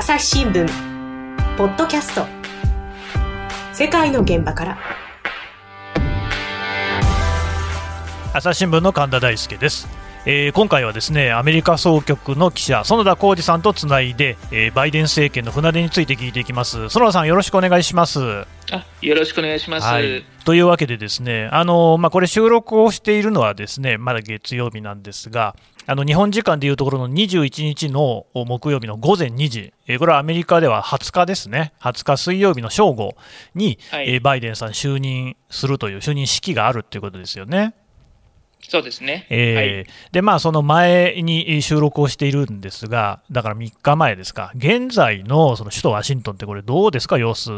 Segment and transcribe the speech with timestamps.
[0.00, 0.66] 朝日新聞。
[1.58, 2.24] ポッドキャスト。
[3.74, 4.78] 世界の現場から。
[8.32, 9.88] 朝日新聞の神田大輔です。
[10.24, 16.88] えー、今回はですねアメリカ総局の記者園田浩二さんとつないで、えー、バイデン政権の船出について聞いていきます。
[16.88, 18.46] 園田さんよろしくお願いします。
[18.72, 25.56] あよろしくお願いします、はい、というわけでですねあの、まあ、これ収録をしているのはですねまだ月曜日なんですが
[25.90, 33.16] あの日本時間でいうところの21日の木曜日の午前2時、えー、これはアメリカでは20日ですね、20日水曜日の正午
[33.56, 37.74] に、はい、えー、バイデンさん就任するという就任式があるということですよね。
[38.68, 47.50] そうですね、えー、はい、でまあ、その前に収録をしているんですが、だから3日前ですか、現在のその首都ワシントンって、これ、どうですか、様子。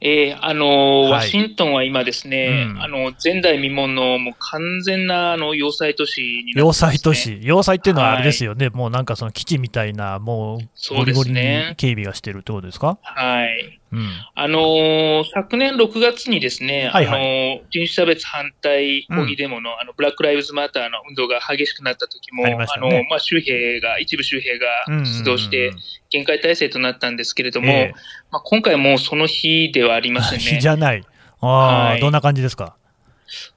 [0.00, 7.38] えー、あの、はい、ワシントンは今ですね、うん、あの、前代未聞のもう完全なあの要塞都市になって、ね、要塞都市。
[7.42, 11.36] 要塞っていうのはあれですよね、はい、もうなんかその基地みたいな、もうゴリゴリに
[11.76, 12.98] 警備がしてるってことですか？
[13.02, 13.77] はい。
[13.90, 24.66] うん、あのー、昨年6月にですね、はいはい、あのー、人種差別反対抗議デモのうん、あのブラック・ライブズ・マターの運動が激しくなった時も、あ、ね、のまあ、州兵が、一部州兵が
[25.04, 25.72] 出動して、
[26.10, 27.98] 限界態勢となったんですけれども、えー、
[28.30, 30.44] まあ、今回もその日ではありませんね。
[30.44, 31.02] 日じゃない。
[31.40, 32.76] あはい、どんな感じですか？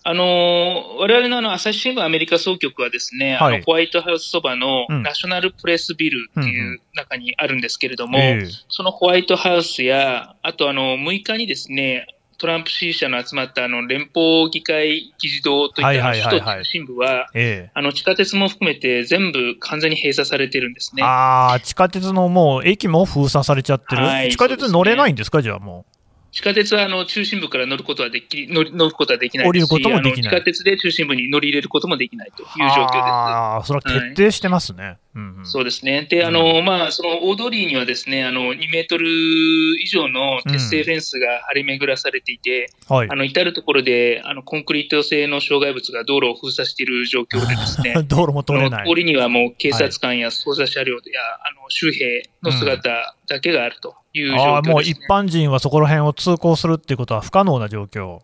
[0.04, 12.08] あの、我々のあの、朝日新聞アメリカ総局はですね、はい、あの、ホワイトハウスそばのナショナルプレスビルっていう中にあるんですけれども、うんうんそのホワイトハウスや、あとあの、6日にですね、
[12.42, 17.28] トランプ支持者の集まったあの連邦議会議事堂といった首都中心部は、
[17.76, 21.04] あの地下鉄も含めて全部完全に閉鎖されてるんですね。
[21.04, 24.02] ああ、地下鉄のもう駅も封鎖されちゃってる？
[24.02, 26.01] はい、地下鉄乗れないんですか、すね、じゃあもう。
[26.32, 30.32] 地下鉄はあの中心部から乗ることはでき乗乗ることはできない降りることもできない。
[30.32, 32.96] 地下鉄で中心部に乗り入れることもできないという状況です。
[32.98, 34.84] ああ、それは徹底してますね。
[34.84, 36.08] はいうんうん、そうですね。
[36.09, 48.88] で、あの、まあ、その大通りにはですね、あの、2メートル以上の鉄製フェンスが張り巡らされていて、うんはい、あの、至るところで、あの、コンクリート製の障害物が道路を封鎖している状況でですね、 道路も通れない。
[48.88, 51.03] 通りにはもう警察官や捜査車両や、はい、
[51.57, 58.19] あの、州兵の姿だけがあるという状況です、ね、あもう一般人はそこら辺を通行するっていうことは不可能な状況。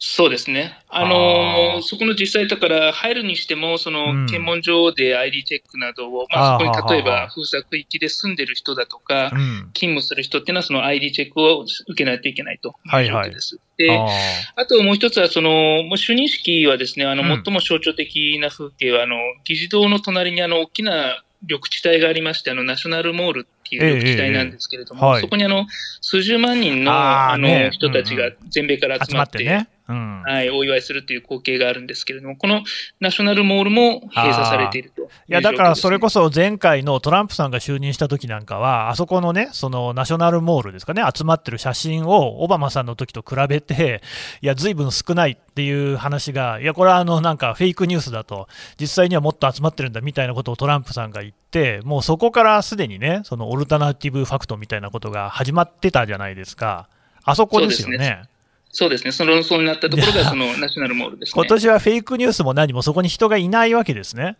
[0.00, 0.78] そうですね。
[0.88, 9.30] あのー、そこの実際だから入るにしても、その検問所で ID チェックなどを、うん、まあそこに例えば封鎖区域で住んでる人だとか、
[9.74, 13.56] 勤務する人っていうのはその ID チェックを受けないといけないという状況です。
[13.56, 14.12] はいはい、で、
[14.54, 25.66] あともう一つはその、もう就任式はですね、あの、最も象徴的な風景は、あの、議事堂の隣にあの、大きな緑地帯がありまして、あの、ナショナルモールっていう緑地帯なんですけれども、ええはい、そこにあの、
[26.00, 32.62] 数十万人の、あの、ね、人たちが全米から集まって、ね、うん、はい、お祝いするという光景があるんですけれども、この
[33.00, 44.02] ナショナルモールも閉鎖されているとい、ね、いや、だからそれこそ前回のトランプさんが就任した時なんかは、あそこのね、そのナショナルモールですかね、集まってる写真をオバマさんの時と比べて、
[44.42, 48.46] いや、ずいぶん少ないっていう話が、いや、これはあのなんかフェイクニュースだと、
[48.78, 56.88] 実際にはもっと集まってるんだみたいなことをトランプさんが言って、もうそこからすでにね、そのオルタナティブファクトみたいなことが始まってたじゃないですか。
[57.24, 58.22] あそこですよね。
[58.70, 64.36] そうですね、その論争になったところが、そのナショナルモールです、ね、今年はフェイクニュースも何もそこに人がいないわけですね。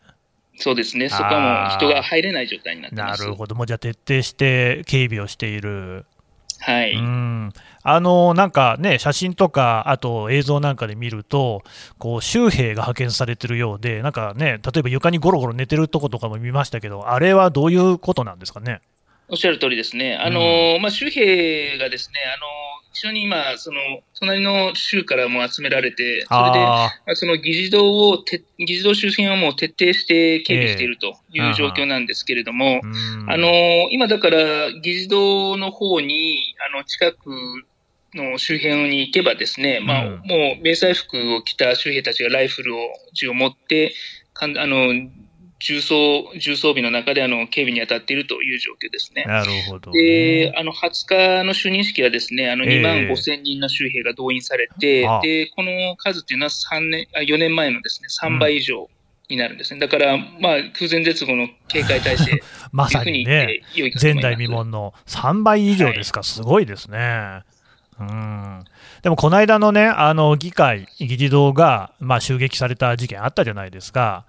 [0.57, 3.23] そうですね、そこはもう人が入れない状態になってます。
[3.23, 6.05] なるほど、もうじゃあ徹底して警備をしている。
[6.61, 7.53] はい、うん。
[7.85, 11.63] あのなんかね、写真とか、あと映像なんかで見ると、
[11.99, 18.81] こう州兵が派遣されてるようで、なんかね、例えば床にゴロゴロ寝てるとことかも見ましたけど、あれはどういうことなんですかね？
[19.29, 20.17] おっしゃる通りですね。
[20.17, 22.47] あの、うん、まあ、州兵がですね、あの、
[22.93, 23.81] 一緒に今、その、
[24.19, 33.51] 隣の州からも集められて、それで、その議事堂をて、議事堂周辺はもう徹底して警備しているという状況なんですけれども、えー、あの、
[33.91, 37.31] 今だから議事堂の方に、あの、近く
[38.15, 42.81] の周辺に行けばですね、まあ、もう迷彩服を着た州兵たちがライフルを、
[43.15, 43.95] 銃を持って、
[44.33, 44.93] かんあの、
[45.61, 49.25] 重装、重装備の中であの警備に当たっているという状況ですね。
[49.25, 58.89] なるほど、ね、で、あの、20日の就任式はですね、あの、2万5千人の州兵が動員されて、えー、で、この数っていうのは3年、あ4年前のですね、3倍以上。
[59.31, 59.81] になるんですね。
[59.81, 62.43] だから、まあ、空前絶後の警戒体制。
[62.73, 63.61] まさにね、
[64.01, 67.43] 前代未聞の3倍以上ですか、はい、すごいですね。
[68.01, 68.65] うん。
[69.03, 74.25] でも、この間のね、あの、議会、議事堂が、まあ、襲撃された事件あったじゃないですか。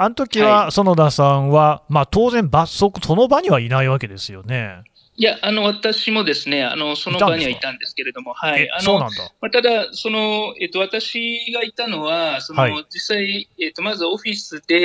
[0.00, 4.84] あの時は園田さんは、まあ、当然、罰則、その場にはいないわけですよね。
[5.16, 8.70] いや、あの、私もですね、あの、その場にはいたんですけれども、はい。
[8.70, 9.08] あの、ま
[9.40, 14.76] あ、ただ、その、えっと、私がいたのは、その、はい、実際、えっと、まずオフィスで、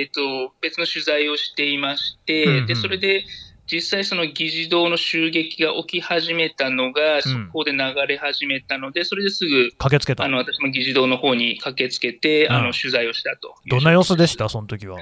[0.00, 3.26] えっと、別の取材をしていまして、うんうん、で、それで、
[3.70, 10.24] 実際その議事堂の襲撃が起き始めたのが、そこで流れ始めたので、それですぐ、駆けつけた。
[10.24, 14.98] あの私も議事堂の方に駆けつけて、あの取材をしたとどんな様子でした、その時は。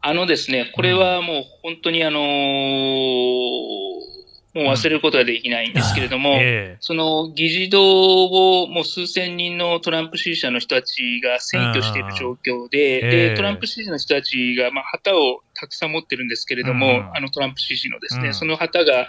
[0.00, 4.15] あのですね、これはもう本当にあのー
[4.56, 6.36] もう忘れることはできないんですけれども、うん。
[6.40, 8.24] えー、その議事堂
[8.62, 19.08] をもう数千人のトランプ支持者の人たちが占拠している状況で、えー、でトランプ支持の人たちが、まあ、旗をたくさん持ってるんですけれども、うん、あのトランプ支持のですね、うん、その旗が、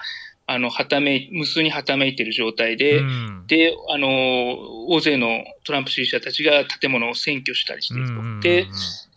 [0.50, 4.08] あの、はため、無数にはためいている状態で、うん、で、あの、
[4.88, 8.40] 大勢のトランプ支持者たちが建物を占拠したりしていると。
[8.40, 8.66] で、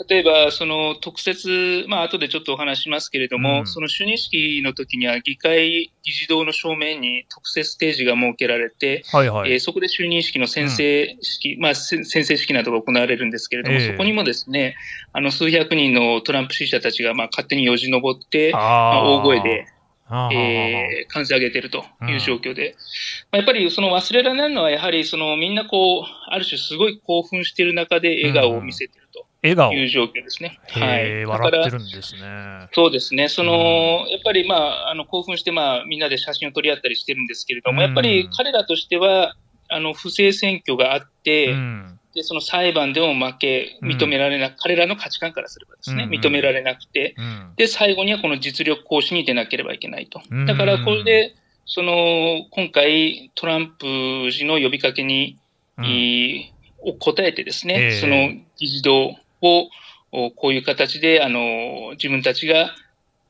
[0.08, 14.74] 例えば、その特設、まあ、後でちょっとお話しますけれども、うん、その就任式の時には議会議事堂の正面に特設ステージが設けられて、はいはい、えー、そこで就任式の宣誓式、うん、まあ、宣誓式などが行われるんですけれども、えー、そこにもですね、
[15.12, 18.58] あの、数百人のトランプ支持者たちが、まあ、勝手によじ登って、ま
[18.94, 19.66] あ、大声で、
[20.32, 22.76] えー、感じ上げているという状況で、
[23.30, 29.26] まあ、やっぱりその忘れられないのは、やはりそのみんなこう、ある種すごい興奮している中で笑顔を見せていると。
[29.42, 30.60] 笑顔いう状況ですね。
[30.68, 31.24] はい。
[31.24, 32.68] 笑ってるんですね。
[32.72, 33.28] そうですね。
[33.28, 39.34] その、うん、やっぱりまあ、あの、興奮してまあ、みんなで写真を撮り合ったりしてるんですけれども、うん、やっぱり彼らとしては、
[39.68, 50.20] あの、不正選挙があって、うんで、その裁判でも負け、認められな、うん、彼らの価値観からすればですね、認められなくて、うん、で、最後にはこの実力行使に出なければいけないと。
[50.46, 51.34] だから、これで、
[51.66, 55.38] その、今回、トランプ氏の呼びかけに、
[55.78, 59.68] うん、を答えてですね、えー、その議事堂を、
[60.34, 62.74] こういう形で、あの、自分たちが、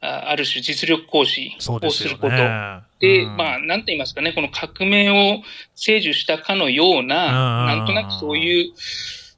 [0.01, 2.37] ある種実力行使をすること。
[3.01, 5.43] で、うん、まあ、なんて言いますかね、この革命を
[5.75, 8.73] 成就したかのような、なんとなくそういう、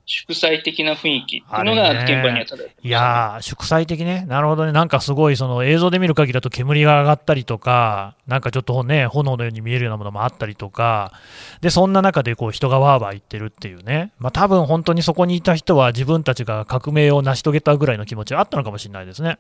[0.05, 11.13] 祝祭的な雰囲気っていうのが現場にはただ、ね、いやー、祝祭的ね、なるほどね、なんかすごい、その映像で見る限りだと煙が上がったりとか、なんかちょっとね、炎のように見えるようなものもあったりとか、
[11.61, 19.39] でそんな中でこう人がわーわー言ってるっていうね、まあ多分本当にそこにいた人は、自分たちが革命を成し遂げたぐらいの気持ちはあったのかもしれないですね。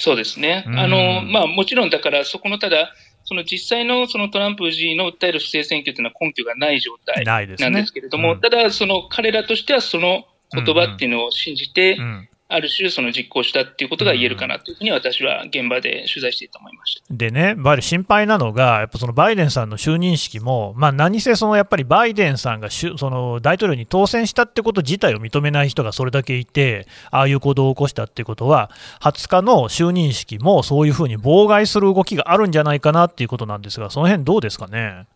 [0.00, 0.64] そうですね。
[0.66, 2.92] あの、まあもちろんだからそこのただ、
[3.24, 28.70] その実際のそのトランプ氏の訴える不正選挙というのは根拠がない状態なんですけれども、ねうん、ただその彼らとしてはその言葉っていうのを信じて、うんうんある種、その実行したっていうことが言えるかなというふうに、私は現場で取材していたと思いましたでね、やっ心配なのが、やっぱそのバイデンさんの就任式も、まあ、何せそのやっぱりバイデンさんがその大統領に当選したってこと自体を認めない人がそれだけいて、ああいう行動を起こしたっていうことは、
[29.00, 35.06] 20日の就任式もそういうふうに妨害する動きがあるんじゃないかなっていうことなんですが、その辺どうですかね？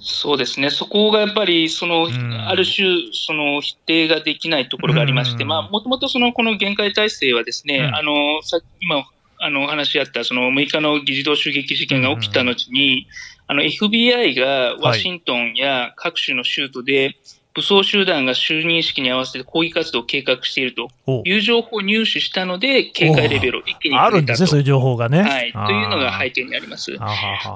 [0.00, 2.08] そうですね、そこがやっぱり、その、
[2.48, 9.04] ある種、その否定ができないところがありまして、まあ、もともとその、この限界体制はですね、あの、さ今、
[9.38, 13.06] あの、お話しあった、その、6日の議事堂襲撃事件が起きた後に、
[13.48, 17.16] あの、FBI がワシントンや各種の州都で、
[17.56, 20.90] 武装集団が就任式に合わせて抗議活動を計画していると。
[21.24, 25.22] いう情報を入手したので、警戒レベルを一気にあるんですね、そういう情報がね。
[25.22, 25.52] はい。
[25.52, 26.98] というのが背景にあります。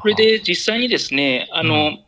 [0.00, 2.00] これで実際にですね、あの、うん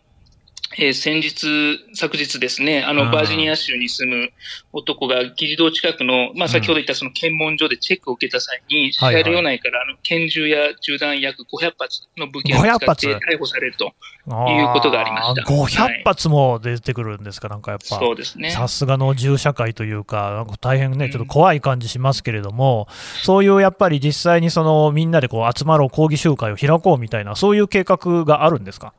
[0.79, 4.31] えー、先日、昨日ですね、あの、バージニア州に住む
[4.73, 15.43] 男が議事堂近くの、まあ、先ほど言ったその検問所でチェックを受けた際に、シャル内からあの拳銃や銃弾約500発の武器を使って逮捕されるということがありました。
[15.43, 17.99] 500発も出てくるんですか、なんかやっぱ。
[17.99, 18.51] そうですね。
[18.51, 28.95] さすがの銃社会というか、なんか大変ね、ちょっと怖い感じしますけれども、うん、そういうやっぱり実際にそのみんなでこう集まろう抗議集会を開こうみたいな、そういう計画があるんですか？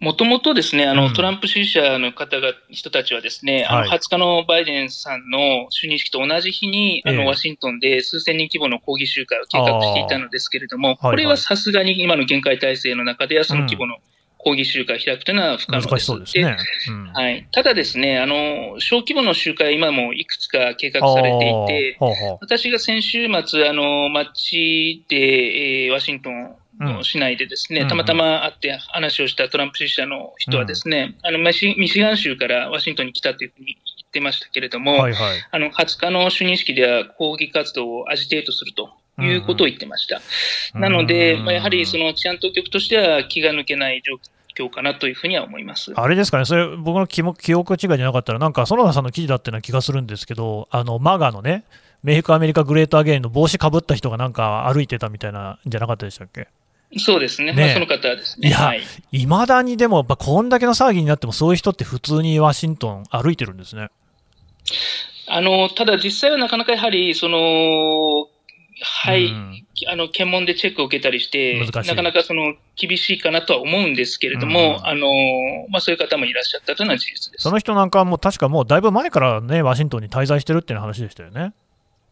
[0.00, 13.96] もともとですね、あの、うん、トランプ支持者の方が、人たちはですね、あの、20日のバイデンさんの就任式と同じ日に、あの、ワシントンで数千人規模の抗議集会を計画していたのですけれども、これはさすがに今の限界体制の中ではその規模の
[14.38, 16.06] 抗議集会を開くというのは不可能です。
[16.06, 16.56] そうですね。
[17.12, 17.48] はい。
[17.50, 21.98] ただですね、あの、小規模の集会、今もいくつか計画されていて、
[22.40, 26.56] 私が先週末、あの、街で、えー、ワシントンの
[27.02, 40.20] 市内でですね、たまたま会って話をしたトランプ支持者の人はですね、あのミシガン州からワシントンに来たというふうに言ってましたけれども、はいはい、あの20日の就任式では抗議活動をアジテートするということを言ってました。
[40.78, 44.14] なので、まあ、やはりその治安当局としては気が抜けない状
[44.66, 45.92] 況かなというふうには思います。
[45.94, 51.64] あれですかね、それ、僕の記憶違いじゃなかったら、なんか園田さんの記事だったような気がするんですけど、あの MAGA のね、
[52.02, 56.48] Make America Great Again の帽子かぶった人がなんか歩いてたみたいなじゃなかったでしたっけ？
[56.96, 57.62] そうですね、ね。
[57.62, 58.48] まあ、その方ですね。
[58.48, 58.74] いや、
[59.12, 59.26] い。
[59.26, 63.90] まだにでも、こんだけの騒ぎになっても、そういう人って普通にワシントン歩いてるんですね。
[65.26, 68.28] あの、ただ実際はなかなかやはり、その、
[68.80, 75.08] はい、うん、あの検問でチェックを受けたりして、なかなかその厳しいかなとは思うんですけれども、うん、あの
[75.68, 77.42] まあ、そういう方もいらっしゃったというのは事実です。
[77.42, 81.52] その人なんかも確かもうだいぶ前からね、ワシントンに滞在してるっていう話でしたよね。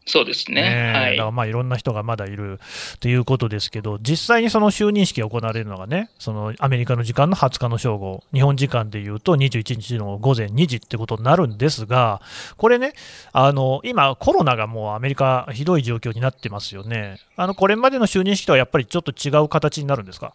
[0.07, 0.61] そうですね。
[0.61, 1.17] ねはい。
[1.17, 2.59] だからまあいろんな人がまだいる
[3.01, 12.21] ということですけど、実際にその就任式が行われるのがね、そのアメリカの時間の20日の正午、日本時間でいうと21日の午前2時ってことになるんですが、
[12.55, 12.93] これね、
[13.33, 17.19] あの今、コロナがもうアメリカ、ひどい状況になってますよね。
[17.35, 20.33] あのこれまでの就任式とはやっぱりちょっと違う形になるんですか？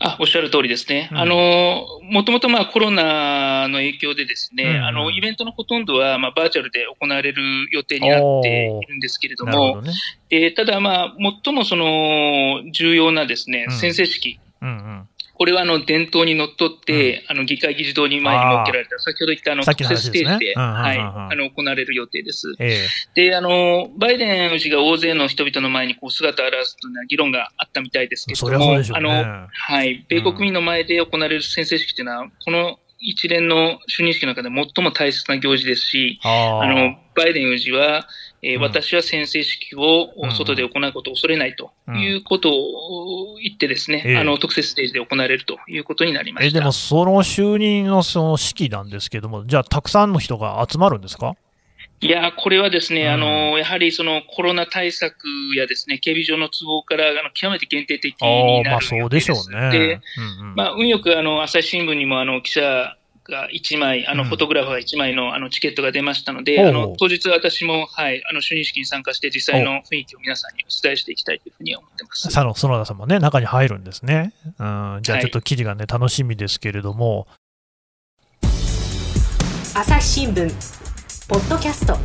[0.00, 1.08] あ、おっしゃる通りですね。
[1.10, 9.92] うん、あの、もともとまあコロナの影響でですね、うん、あの、イベントのほとんどはまあバーチャルで行われる予定になっているんですけれども、どね、
[10.30, 22.54] えー、ただまあ、最もその重要なですね、宣誓式、うんうんこれはあの伝統にのっとって、うん、あの議会議事堂に前に設けられた、先ほど言ったあの特設ステージで、はい、あの行われる予定です。
[22.58, 38.08] えー、で、あの、バイデン氏が大勢の人々の前にこう姿を現すというのは議論があったみたいですけれども、ね、あの、はい、米国民の前で行われる宣誓式というのは、この一連の就任式の中で最も大切な行事ですし、あの、バイデン氏は、
[38.42, 46.58] えー、うん、私は宣誓式を外で行うことを恐れないということを言ってですね、うん、あの特設ステージで行われるということになりました。
[46.58, 51.34] でもその就任のその式なんですけども、じゃあたくさんの人が集まるんですか？
[52.00, 55.26] いや、これはですね、うん、あの、やはりそのコロナ対策
[55.56, 59.70] やですね、警備上の都合から、あの、極めて限定的になるまあそうでしょうね。
[59.72, 60.00] で、
[60.40, 62.96] うんうん、まあ、運よく、あの、朝日新聞にも、あの、記者
[63.30, 72.24] が1枚、あの、フォトグラファー1枚の、あの、チケットが出ましたので、あの、当日私も、はい、あの、就任式に参加して、実際の雰囲気を皆さんにお伝えしていきたいというふうに思ってます。
[72.24, 74.32] 佐野園田さんもね、中に入るんですね。
[74.44, 77.28] うん、じゃあちょっと記事がね、はい、楽しみですけれども。
[79.74, 80.48] 朝日新聞、
[81.28, 81.98] ポッドキャスト、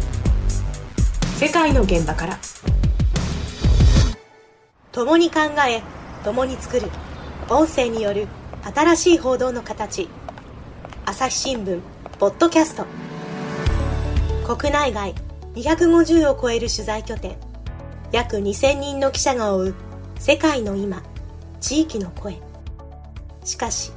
[1.37, 2.37] 世界の現場から。
[4.91, 5.81] 共に考え、
[6.23, 6.87] 共に作る、
[7.49, 8.27] 音声による
[8.75, 10.07] 新しい報道の形。
[11.13, 11.79] 朝日新聞
[12.17, 12.87] ポッドキャスト。
[14.55, 15.13] 国内外
[15.53, 17.37] 250を超える取材拠点。
[18.11, 19.75] 約2000人の記者が追う
[20.17, 21.03] 世界の今
[21.61, 22.41] 地域の声。
[23.43, 23.91] しかし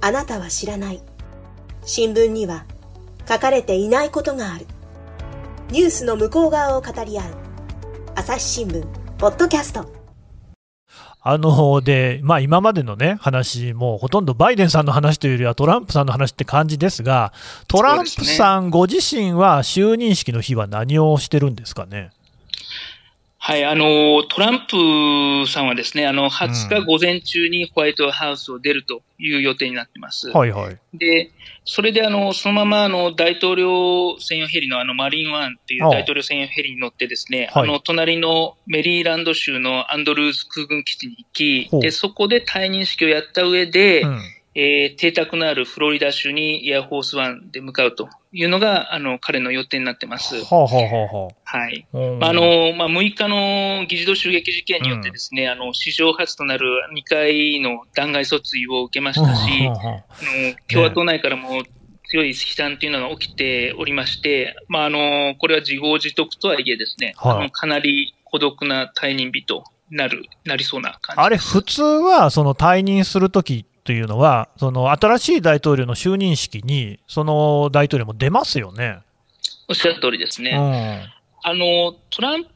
[0.00, 1.00] あなたは知らない。
[1.84, 2.64] 新聞には
[3.28, 4.66] 書かれていないことがある。
[5.70, 7.24] ニュースの向こう側を語り合う
[8.16, 8.84] 朝日新聞
[9.18, 9.95] ポッドキャスト。
[11.28, 17.32] あので、まあ、今までの、ね、話もほとんどバイデンさんの話というよりはトランプさんの話って感じですが、
[17.66, 22.10] トランプさんご自身は就任式の日は何をしてるんですかね？
[23.48, 30.30] はい、あの、トランプさんはですね、あの、20日午前中にホワイトハウスを出るという予定になってます。
[30.30, 30.76] はいはい。
[30.92, 31.30] で、
[31.64, 44.20] それであの、そのままあの、大統領専用ヘリのあの、マリンワンっていう大統領専用ヘリに乗ってですね、あの、隣のメリーランド州のアンドルーズ空軍基地に行き、で、そこで退任式をやった上で、うん
[44.58, 50.42] えー、邸宅のあるフロリダ州にエアフォースワンで向かうというのが、あの、彼の予定になってます。
[50.46, 51.86] はあはあはあ、はい。
[51.92, 60.48] あの、まあ、6日の議事堂襲撃事件によってですね、うん、あの、史上初となる2回の弾劾訴追を受けましたし、はあはあ、あ。
[60.48, 61.62] の共和党内からも
[62.04, 78.98] 強い悲惨というのが起きておりまして、まあ、あの、これは自業自得とはいえですね、はあ、あのかなり孤独な退任日となる、なりそうな感じあれ、普通は、その退任するときというのは、その新しい大統領の就任式に、その大統領も出ますよね。
[79.68, 80.50] おっしゃる通りですね。
[80.50, 82.50] うん、あのトランプ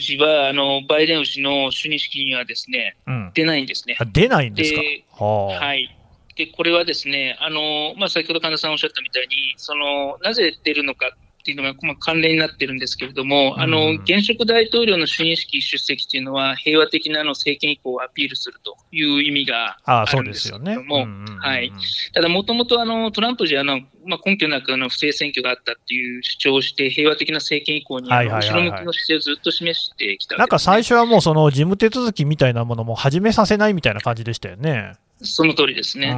[0.00, 3.96] 氏はあのバイデン氏の就任式にはですね、うん、出ないんですね。
[4.12, 5.24] 出ないんですか？
[5.24, 5.94] ははい。
[6.34, 21.06] で、これはですね、あのまあ、先ほど神田さんおっしゃったみたいに、そのなぜ出るのかっていうのが、まあ、関連になってるんですけれども、うん、あの、現職大統領の就任式出席っていうのは、平和的なの政権移行をアピールするという意味があるんですけれども、
[21.38, 21.70] はい。
[22.12, 34.94] ただ、もともとあの、トランプ氏はあの、まあ、根拠なくあの不正選挙があったっていう主張をして、平和的な政権移行に後ろ向きの姿勢をずっと示してきた、ね、なんか最初はもうその事務手続きみたいなものも始めさせないみたいな感じでしたよね。
[35.22, 36.14] その通りですね。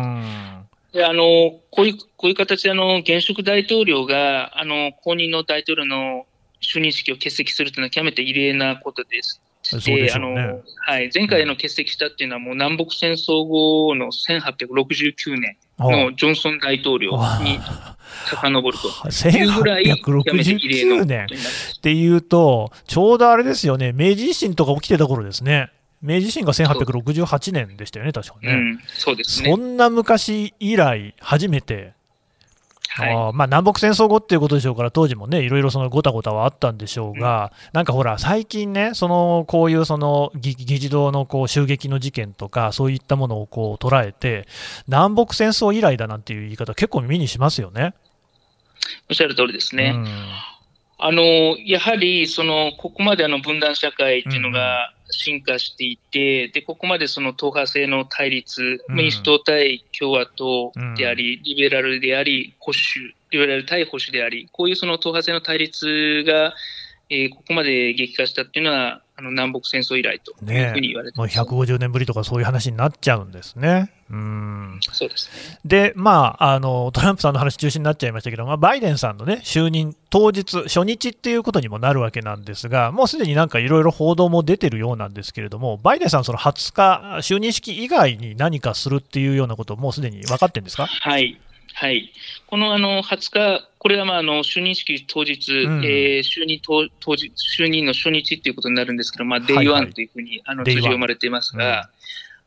[0.99, 1.23] であの
[1.71, 6.27] こういうこういう形であの現職大統領があの後任の大統領の
[6.61, 9.41] 就任式を欠席するというのは極めて異例なことです。
[9.85, 17.11] で、あのはい、前回の欠席したっていうのは、もう南北戦争後の1869年のジョンソン大統領
[17.43, 17.61] に
[18.31, 19.29] 遡ると。
[19.29, 25.71] いうぐらい、1869年っていうと、ちょうどあれですよね、明治維新とか起きてた頃ですね。
[26.03, 28.53] 明治維新が1868年でしたよね、確かね。
[28.53, 29.51] うん、そうですね。
[29.51, 31.95] そんな昔以来、初めて
[32.99, 44.49] はい、あまあ、南北戦争後っていうことでしょうから、当時もね、いろいろそのごたごたはあったんでしょうが、うん、なんかほら、最近ね、そのこういうその議事堂のこう襲撃の事件とか、そういったものをこう捉えて、
[44.89, 47.95] 南北戦争以来だなんていう言い方、結構耳にしますよね。
[49.09, 49.93] おっしゃる通りですね。
[49.95, 50.07] うん、
[50.99, 51.23] あの
[51.59, 66.55] やはりそのここまであの分断社会っていうのが、進化していて、で、ここまでその党派制の対立、うん、民主党対共和党であり、リベラルであり、保守、リベラル対保守であり、こういうその党派制の対立が、
[67.11, 73.91] えー、ここまで激化したっていうのは、あの南北戦争以来というふうに言われてます、ね、もう150年ぶりとかそういう話になっちゃうんですね。
[74.11, 74.79] うん。
[74.93, 75.59] そうですね。
[75.65, 90.87] で、まああの、トランプさんの話中心になっちゃいましたけど、まあ、バイデンさんの、ね、就任当日、初日っていうことにもなるわけなんですが、もうすでになんかいろいろ報道も出てるようなんですけれども、バイデンさん、その20日、就任式以外に何かするっていうようなこともうすでに分かってるんですか？
[90.87, 91.41] はい
[91.81, 92.11] はい、
[92.49, 101.89] このあの20日、これはまああの就任式当日、うん、えー、就任当当日就任の初日ということになるんですけど、まあ、 Day One というふうに、あの通じ読まれていますが、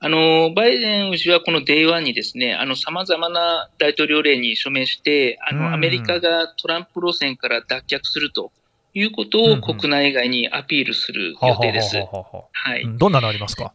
[0.01, 8.51] うん、あのバイデン氏はこの Day One にですね、さまざまな大統領令に署名して、あの、アメリカがトランプ路線から脱却すると
[8.93, 11.95] いうことを国内外にアピールする予定です。
[11.95, 13.71] はい、どんなのありますか？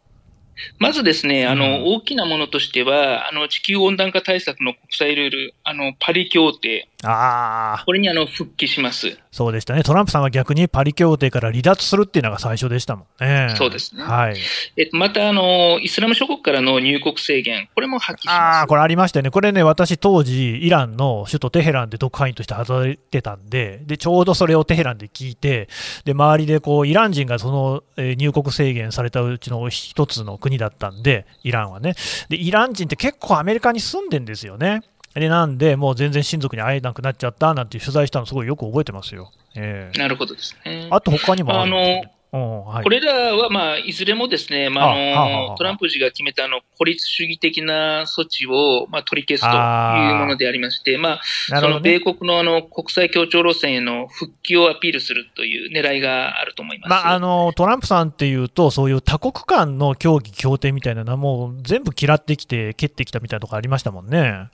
[0.78, 6.88] まずですね、あの、うん、大きなものとしては、あの、地球温暖化対策の国際ルール、あの、パリ協定。
[7.06, 7.84] ああ。
[7.84, 9.18] これにあの、復帰します。
[9.30, 9.82] そうでしたね。
[9.82, 13.54] トランプさんは逆にパリ協定から離脱するっていうのが最初でしたもんね。
[13.56, 14.02] そうですね。
[14.02, 14.36] はい。
[14.76, 18.34] えっと、また、あの、イスラム諸国からの入国制限、これも破棄します。
[18.34, 19.30] ああ、これありましたよね。
[19.30, 25.68] これね、私当時、イランの首都テヘランで特派員として働いてたんで、で、ちょうどそれをテヘランで聞いて、
[26.04, 31.94] で、周りでこう、イラン人がその、えー、入国制限されたうちの一つの国だったんで、イランはね。
[32.28, 34.82] で、イラン人って結構アメリカに住んでんですよね。
[35.20, 39.32] でなんで、もう全然親族に会えなくなっちゃったなんて取材したの、すごいよく覚えてますよ。
[39.54, 40.88] えー、なるほどですね。
[40.90, 42.12] あと他にもあるんですね。
[42.32, 64.49] はい、これらは、まあ、いずれもですね、まあ、あのトランプ氏が決めたあの孤立主義的な措置を、まあ、取り消すというものでありまして、まあ、ね、その米国のあの国際協調路線への復帰をアピールするという狙いがあると思います、まあ、あのトランプさんっていうと、そういう多国間の協議、協定みたいなのは、もう全部嫌ってきて、蹴ってきたみたいなところありましたもんね。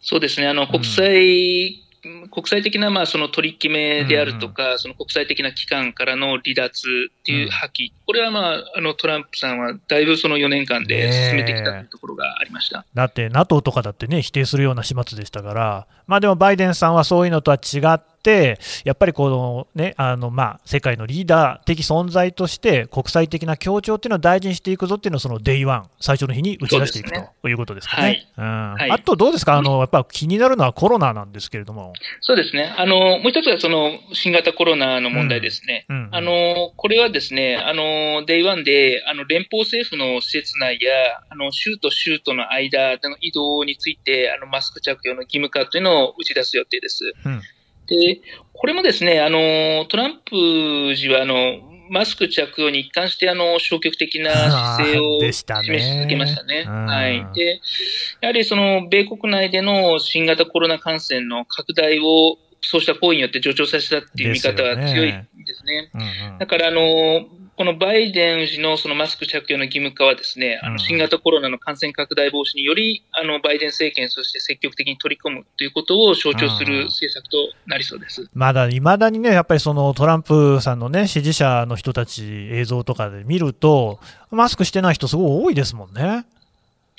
[0.00, 18.17] そうですね、あの国際、うん、国際的なまあその取り決めであるとか、うん、その国際的な機関からの離脱っていう破棄、うん、これはまああのトランプさんはだいぶその4年間で進めてきたというところがありました、だって、NATO とかだってね、否定するような始末でしたから、まあ、でもバイデンさんはそういうのとは違って、
[18.84, 27.10] やっぱりこの、ね、あのまあ世界のリーダー的存在として、国際的な協調っていうのを大事にしていくぞっていうのを、その Day One、最初の日に打ち出していく
[27.42, 28.28] ということですかね。
[28.36, 31.92] あとどうですか、あのやっぱ気になるのはコロナなんですけれども。
[32.20, 35.86] そうですね、あのもう一つはその新型コロナの問題ですね。
[35.88, 35.96] うん。
[35.96, 40.92] うん、あのこれはですね、あの Day One であの連邦政府の施設内や
[41.30, 47.12] あの州と州との間での移動について、あのマスク着用の義務化というのを打ち出す予定です。
[47.24, 47.42] うん
[47.88, 48.20] で、
[48.52, 54.30] これもですね、あの、トランプ氏は、あの、マスク着用に一貫してあの消極的な
[54.76, 56.64] 姿勢を示し続けましたね。
[56.64, 57.26] はい。
[57.34, 57.60] で、
[58.20, 65.90] やはりその米国内での新型コロナ感染の拡大をそうした行為によって助長させたっていう見方が強いですね。
[65.90, 67.26] すねうんうん、だからあの、
[67.58, 83.98] このバイデン氏のそのマスク着用の義務化はですね、あの新型コロナの感染拡大防止により、あのバイデン政権、そして積極的に取り込むということを象徴する政策となりそうですまだいまだにね、やっぱりそのトランプさんの、ね、支持者の人たち、映像とかで見ると、
[84.30, 86.26] マスクしてない人、すごい多いですもんね。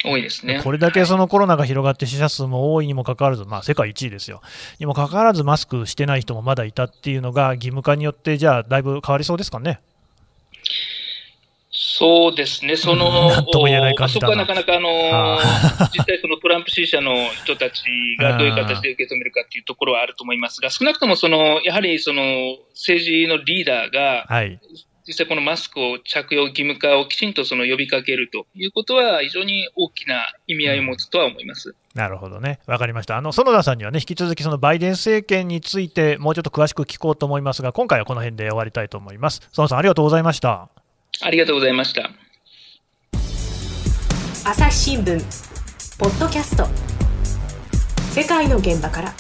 [0.04, 0.60] 多いですね。
[0.62, 4.42] これだけそのコロナが広がって死者数も多いにもかかわらず、まあ世界1位ですよ。
[4.78, 9.80] にもかかわらずマスクしてない人もまだいたっていうのが義務化によって、じゃあだいぶ変わりそうですかね。
[11.82, 13.70] そうですね、 その、そこは
[14.36, 15.40] なかなか、あの
[15.96, 17.16] 実際、そのトランプ支持者の
[17.46, 17.84] 人たち
[18.20, 24.60] がどういう形で受け止めるかっていうところはあると思いますが、少なくともその、やはりその政治のリーダーが、はい、
[25.08, 31.76] 実際このマスクを着用義務化をきちんとその呼びかけるということは、非常に大きな意味合いを持つとは思います。
[31.96, 33.16] なるほどね、わかりました。
[33.16, 39.40] あの園田さんにはね、引き続きそのバイデン政権について、もうちょっと詳しく聞こうと思いますが、今回はこの辺で終わりたいと思います。
[39.54, 40.70] 園田さん、ありがとうございました。
[41.22, 42.12] ありがとうございました。
[44.46, 45.20] 朝日新聞
[46.00, 46.66] ポッドキャスト。
[48.14, 49.14] 世界の現場から。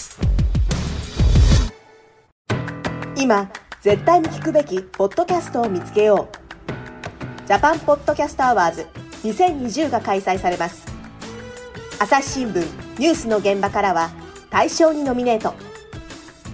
[3.17, 7.47] 今絶対に聞くべきポッドキャストを見つけよう。
[7.47, 8.87] ジャパンポッドキャストアワーズ
[9.23, 10.85] 2020が開催されます。
[11.99, 12.65] 朝日新聞
[12.97, 14.09] ニュースの現場からは
[14.49, 15.53] 大賞にノミネート。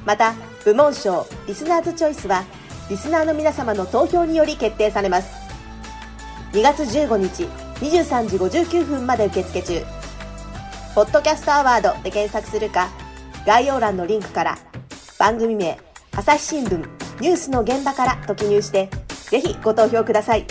[0.07, 2.43] また部門賞リスナーズチョイスは
[2.87, 5.33] リスナーの皆様の投票により決定されます。
[6.51, 7.43] 2月15日
[7.83, 9.83] 23時59分まで受付中。
[10.93, 12.89] ポッドキャストアワードで検索するか
[13.45, 14.57] 概要欄のリンクから
[15.19, 15.77] 番組名
[16.15, 16.77] 朝日新聞
[17.19, 18.89] ニュースの現場からと記入して
[19.29, 20.45] ぜひご投票ください。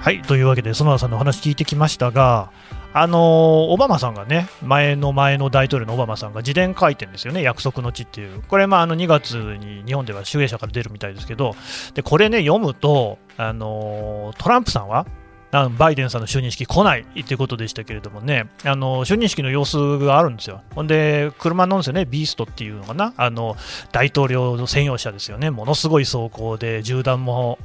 [0.00, 2.50] はいというわけで園田さんのお話聞いてきましたが
[2.96, 11.56] あのオバマさんがね、前の前の大統領のオバマさんが自伝書いてるんですよね、約束の地っていう、これ、まあ、あの2月に日本では集英社から出るみたいですけど、
[11.94, 15.06] でこれね、読むと、あのトランプさんは
[15.54, 20.62] あのバイデンさんの就任式来ないっていうことでしたけれどもね、あの就任式の様子があるんですよ。
[20.74, 23.56] ほんで、車乗るんですよね、ビーストっていうのかな、あの
[23.92, 27.58] 大統領の専用車ですよね、ものすごい走行で、銃弾も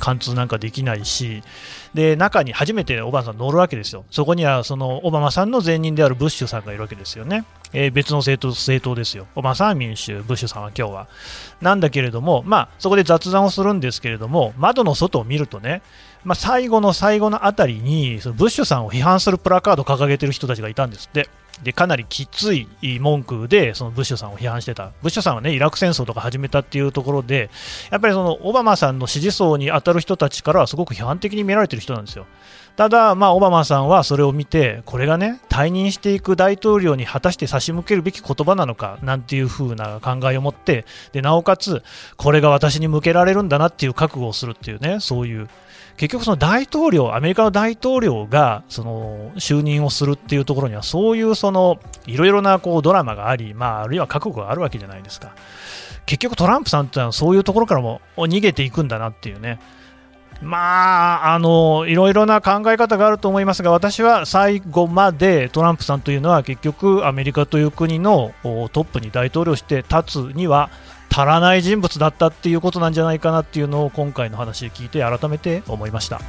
[0.00, 1.44] 貫通なんかできないし、
[1.94, 11.08] で中に初めてオバマさん乗るわけですよ、そこにはそのオバマさんの前任であるブッシュさんがいるわけですよね、えー、別の政党政党ですよ、オバマさんは民主、ブッシュさんは今日は。
[11.60, 15.82] なんだけれども、まあ、そこで雑談をするんですけれども、窓の外を見るとね、
[16.28, 21.30] まあ、最後の最後のあたりにそのブッシュさんを批判するプラカードを掲げてる人たちがいたんですって。
[21.62, 22.68] でかなりきつい
[23.00, 27.50] 文句でそのブッシュさんを批判してた、ブッシュさんは、ね、イラク戦争とか始めたっていうところで、
[27.90, 32.26] やっぱりそのオバマさんの支持層に当たる人たちからはすごく批判的に見られてる人なんですよ。
[32.76, 41.82] ただ、まあ、オバマさんはそれを見て、これがね、退任していく大統領に果たして差し向けるべき言葉なのかなんていう風な考えを持って、でなおかつ、
[42.16, 45.48] これが私に向けられるんだなっていう覚悟をするっていうね、そういう
[45.98, 55.34] 結局その大統領、アメリカの大統領がその就任をするっていうところには、そういうそのいろいろなこうドラマがあり、まあ、あるいは覚悟があるわけじゃないですか。
[56.06, 59.58] 結局トランプさんってのはそういうところからも逃げていくんだなっていうね。
[60.40, 70.70] まあ、あのいろいろな考え方があると思いますが私は最後までトランプさんというのは結局アメリカという国のトップに大統領して立つには
[71.18, 76.20] 足らない人物だったっていうことなんじゃないかなっていうのを今回の話で聞いて改めて思いました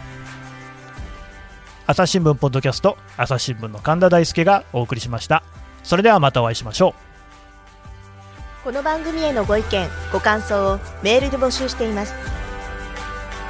[1.86, 5.44] 朝日新聞ポッドキャスト朝日新聞の神田大輔がお送りしました
[5.84, 6.96] それではまたお会いしましょ
[8.62, 12.16] うこの番組へのご意見ご感想をメールで募集しています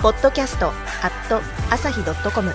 [0.02, 1.40] ポッドキャストアット
[1.74, 2.52] 朝日ドットコム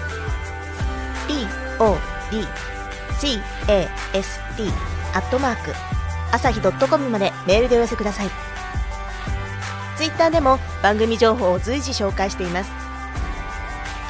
[1.69, 3.41] podcast
[5.15, 5.73] アットマーク
[6.33, 8.54] 朝日ドットコムまでメールでお寄せください
[9.97, 12.71] ツイッターでも番組情報を随時紹介しています。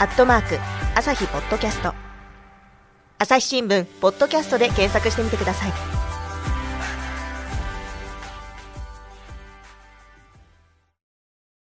[0.01, 0.59] アットマーク、
[0.94, 1.94] 朝日ポッドキャスト。
[3.18, 5.93] 朝日新聞、ポッドキャストで検索してみてください。